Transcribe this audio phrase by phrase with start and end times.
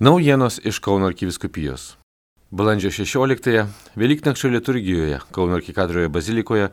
[0.00, 1.96] Naujienos iš Kauno arkiviskupijos.
[2.50, 6.68] Balandžio 16-ąją Velyknakčio liturgijoje Kauno arkikadroje bazilikoje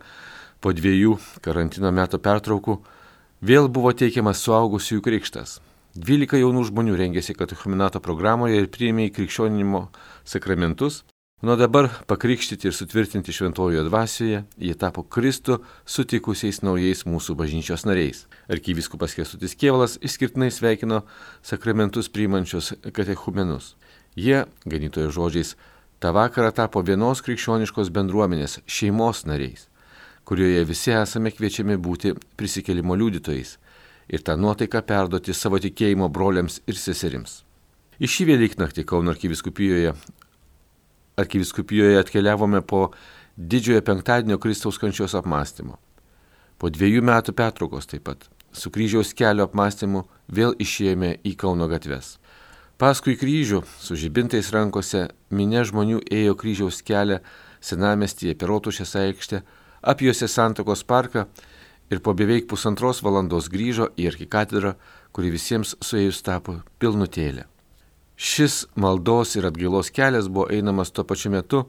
[0.62, 2.76] po dviejų karantino metų pertraukų
[3.42, 5.58] vėl buvo teikiamas suaugusiųjų krikštas.
[5.98, 9.88] 12 jaunų žmonių rengėsi katechumenato programoje ir priėmė į krikščionimo
[10.22, 11.02] sakramentus,
[11.44, 18.22] Nuo dabar pakrikštyti ir sutvirtinti šventojoje dvasioje, jie tapo Kristų sutikusiais naujais mūsų bažnyčios nariais.
[18.48, 21.02] Arkivyskupas Kesutis Kievalas išskirtinai sveikino
[21.44, 23.74] sakramentus priimančius katechumenus.
[24.16, 25.58] Jie, ganytojo žodžiais,
[26.00, 29.68] tą vakarą tapo vienos krikščioniškos bendruomenės šeimos nariais,
[30.24, 33.58] kurioje visi esame kviečiami būti prisikelimo liudytojais
[34.08, 37.42] ir tą nuotaiką perduoti savo tikėjimo broliams ir seserims.
[38.00, 39.98] Į šį Velyknaktį Kauno arkiviskupijoje
[41.18, 42.92] arkiviskupijoje atkeliavome po
[43.36, 45.78] didžiojo penktadienio Kristaus kančios apmąstymo.
[46.58, 52.16] Po dviejų metų pertraukos taip pat su kryžiaus kelio apmąstymu vėl išėjome į Kauno gatves.
[52.80, 57.22] Paskui kryžių su žibintais rankose minė žmonių ėjo kryžiaus kelią
[57.64, 59.42] senamestyje per Rotušės aikštę,
[59.82, 61.26] apjuose Santokos parką
[61.92, 64.76] ir po beveik pusantros valandos grįžo į arkikatedrą,
[65.12, 67.55] kuri visiems suėjus tapo pilnutėlė.
[68.16, 71.66] Šis maldos ir atgailos kelias buvo einamas tuo pačiu metu,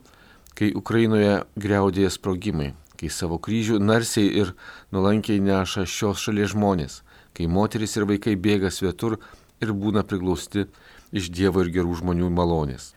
[0.54, 4.52] kai Ukrainoje greudėja sprogimai, kai savo kryžių narsiai ir
[4.94, 7.00] nuolankiai neša šios šalies žmonės,
[7.34, 9.18] kai moteris ir vaikai bėga svetur
[9.60, 10.68] ir būna priglausti
[11.10, 12.92] iš Dievo ir gerų žmonių malonės.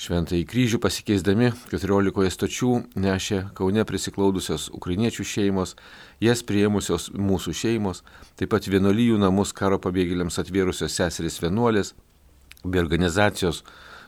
[0.00, 5.74] Šventai kryžių pasikeisdami 14 stočių nešė Kaune prisiklaudusios ukrainiečių šeimos,
[6.24, 8.00] jas prieimusios mūsų šeimos,
[8.40, 11.92] taip pat vienolyjų namus karo pabėgėliams atvėrusios seserys vienuolės,
[12.64, 13.62] bei organizacijos,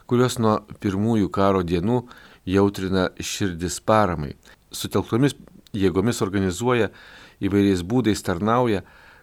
[0.06, 2.03] kurios nuo pirmųjų karo dienų
[2.48, 4.34] jautrina širdis paramai.
[4.72, 5.36] Sutelktomis
[5.77, 6.91] jėgomis organizuoja
[7.42, 8.83] įvairiais būdais tarnauja,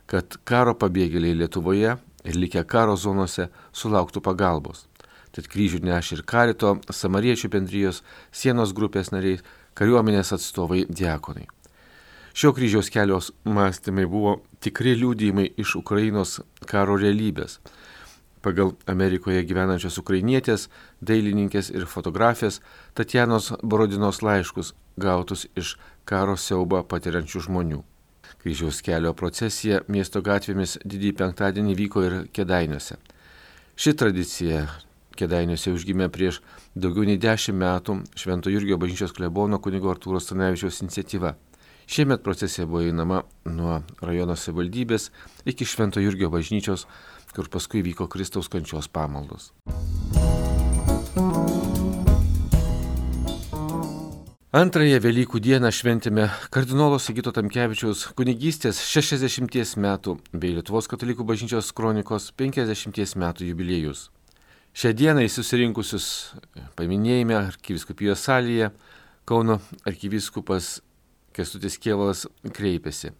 [0.10, 4.88] kad karo pabėgėliai Lietuvoje ir likę karo zonose sulauktų pagalbos.
[5.32, 8.02] Tad kryžių neš ir karito, samariečių bendrijos,
[8.34, 9.38] sienos grupės nariai,
[9.78, 11.46] kariuomenės atstovai, diakonai.
[12.34, 16.40] Šio kryžiaus kelios mąstymai buvo tikri liūdėjimai iš Ukrainos
[16.70, 17.60] karo realybės
[18.42, 20.68] pagal Amerikoje gyvenančios ukrainietės,
[21.02, 22.60] dailininkės ir fotografės
[22.96, 27.84] Tatjanos Borodinos laiškus gautus iš karo siaubą patiriančių žmonių.
[28.40, 33.00] Kryžiaus kelio procesija miesto gatvėmis didį penktadienį vyko ir Kedainiuose.
[33.80, 34.64] Ši tradicija
[35.20, 36.40] Kedainiuose užgimė prieš
[36.76, 41.36] daugiau nei dešimt metų Švento Jurgio bažnyčios klebono kunigo Artūro Stanevičiaus iniciatyva.
[41.90, 45.08] Šiemet procesija buvo einama nuo rajono savivaldybės
[45.50, 46.84] iki Švento Jurgio bažnyčios
[47.34, 49.48] kur paskui vyko Kristaus kančios pamaldos.
[54.54, 62.30] Antrąją Velykų dieną šventėme kardinolo Sigito Tamkevičiaus kunigystės 60 metų bei Lietuvos katalikų bažnyčios kronikos
[62.38, 64.12] 50 metų jubiliejus.
[64.78, 66.12] Šią dieną į susirinkusius
[66.78, 68.70] paminėjime arkiviskupijos salėje
[69.30, 70.80] Kauno arkiviskupas
[71.36, 72.26] Kestutis Kievalas
[72.56, 73.14] kreipėsi.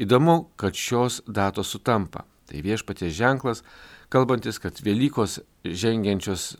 [0.00, 2.24] Įdomu, kad šios datos sutampa.
[2.50, 3.62] Tai viešpaties ženklas,
[4.10, 6.56] kalbantis, kad Velykos žengiančios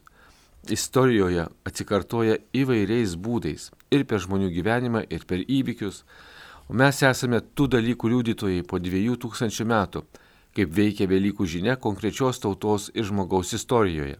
[0.68, 6.04] istorijoje atsikartoja įvairiais būdais ir per žmonių gyvenimą, ir per įvykius.
[6.70, 10.04] O mes esame tų dalykų liudytojai po dviejų tūkstančių metų,
[10.54, 14.18] kaip veikia Velykų žinia konkrečios tautos ir žmogaus istorijoje.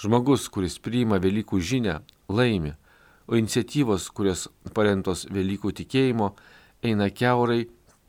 [0.00, 2.74] Žmogus, kuris priima Velykų žinę, laimi,
[3.26, 6.34] o iniciatyvos, kurios paremtos Velykų tikėjimo,
[6.84, 7.64] eina keurai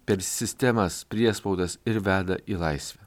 [0.05, 3.01] per sistemas priespaudas ir veda į laisvę.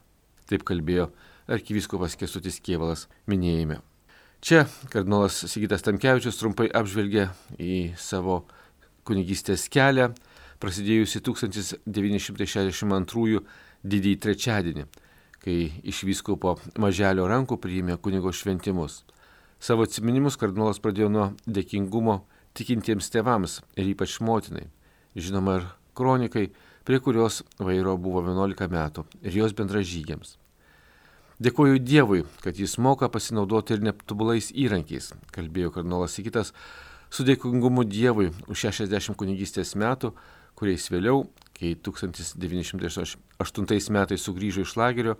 [0.49, 1.11] Taip kalbėjo
[1.49, 3.79] arkivyskupas Kesutis Kievalas minėjime.
[4.41, 8.47] Čia kardinolas Sigitas Tamkevičius trumpai apžvelgė į savo
[9.09, 10.13] kunigystės kelią,
[10.63, 13.41] prasidėjusi 1962
[13.83, 14.85] didįjį trečiadienį,
[15.43, 19.05] kai iš vyskupo maželio rankų priėmė kunigo šventimus.
[19.59, 22.21] Savo atsiminimus kardinolas pradėjo nuo dėkingumo
[22.59, 24.69] tikintiems tėvams ir ypač motinai.
[25.19, 26.49] Žinoma, ir kronikai
[26.87, 30.37] prie kurios vairo buvo 11 metų, ir jos bendražygiams.
[31.43, 36.53] Dėkuoju Dievui, kad jis moka pasinaudoti ir netobulais įrankiais, kalbėjo kardinolas Sikitas,
[37.11, 40.13] su dėkingumu Dievui už 60 kunigystės metų,
[40.59, 45.15] kuriais vėliau, kai 1908 metais sugrįžo iš lagerio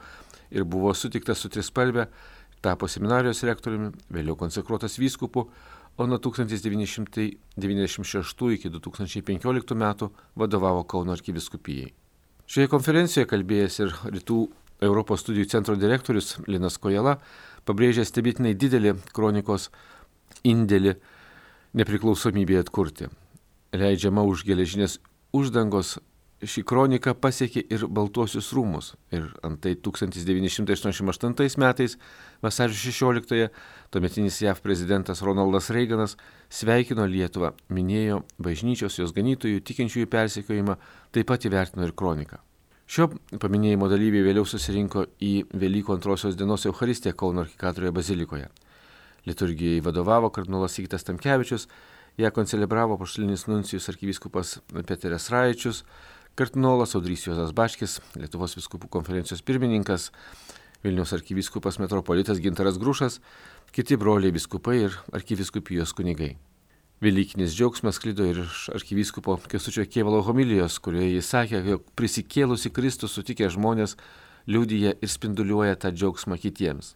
[0.51, 2.09] ir buvo sutiktas su trispalve,
[2.65, 5.41] tapo seminarijos rektoriumi, vėliau konsekruotas vyskupu,
[5.99, 11.91] o nuo 1996 iki 2015 metų vadovavo Kauno arkiviskupijai.
[12.49, 14.39] Šioje konferencijoje kalbėjęs ir Rytų
[14.81, 17.19] Europos studijų centro direktorius Linas Kojala
[17.67, 19.71] pabrėžė stebėtinai didelį kronikos
[20.47, 20.95] indėlį
[21.79, 23.09] nepriklausomybėje atkurti.
[23.75, 25.01] Leidžiama už geležinės
[25.35, 25.99] uždangos
[26.39, 28.93] ši kronika pasiekė ir Baltuosius rūmus.
[29.15, 31.99] Ir antai 1988 metais,
[32.43, 33.49] vasario 16-ąją,
[33.91, 36.17] tuometinis JAV prezidentas Ronaldas Reaganas
[36.51, 40.79] sveikino Lietuvą, minėjo bažnyčios jos ganytojų tikinčiųjų persekiojimą,
[41.13, 42.39] taip pat įvertino ir kroniką.
[42.89, 43.11] Šio
[43.43, 48.49] paminėjimo dalyviai vėliau susirinko į Velykų antrosios dienos Eucharistiją Kauno arkikatorioje bazilikoje.
[49.29, 51.67] Liturgijai vadovavo kardinolas Sigitas Tamkevičius,
[52.19, 54.55] ją koncelebravo pašalinis nuncijus arkivyskupas
[54.87, 55.83] Peteris Raičius,
[56.39, 60.13] kardinolas Audrys Juozas Baškis, Lietuvos viskupų konferencijos pirmininkas,
[60.85, 63.19] Vilniaus arkivyskupas metropolitas Gintaras Grušas,
[63.75, 66.37] kiti broliai viskupai ir arkiviskupijos kunigai.
[67.03, 73.19] Velykinis džiaugsmas klydo ir iš arkivyskupo Kesučio Kievalo homilijos, kurioje jis sakė, jog prisikėlusi Kristus
[73.19, 73.97] sutikę žmonės
[74.47, 76.95] liūdija ir spinduliuoja tą džiaugsmą kitiems.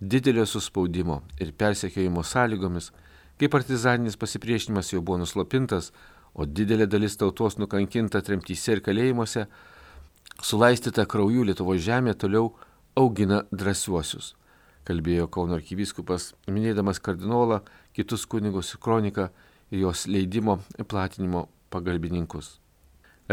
[0.00, 2.90] Didelio suspaudimo ir persekiojimo sąlygomis,
[3.38, 5.92] kai partizaninis pasipriešinimas jau buvo nuslopintas,
[6.36, 9.46] o didelė dalis tautos nukankinta tremtyse ir kalėjimuose,
[10.44, 12.52] sulaistyta kraujų Lietuvo žemė toliau
[12.96, 14.34] augina drąsiuosius
[14.86, 17.60] kalbėjo Kauno arkivyskupas, minėdamas kardinolą,
[17.96, 19.28] kitus kunigus, kroniką
[19.72, 22.56] ir jos leidimo platinimo pagalbininkus.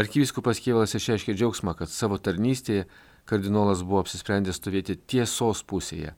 [0.00, 2.88] Arkivyskupas Kievalas išreiškė džiaugsmą, kad savo tarnystėje
[3.30, 6.16] kardinolas buvo apsisprendęs stovėti tiesos pusėje,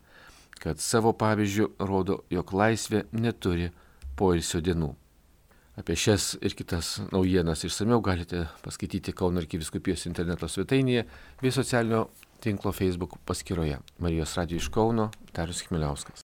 [0.63, 3.69] kad savo pavyzdžių rodo, jog laisvė neturi
[4.17, 4.95] poilsio dienų.
[5.77, 11.05] Apie šias ir kitas naujienas išsameu galite paskaityti Kauno arkiviskupijos interneto svetainėje
[11.43, 12.07] bei socialinio
[12.41, 13.83] tinklo Facebook paskyroje.
[14.01, 16.15] Marijos Radio iš Kauno, Darius Chmeliauskas.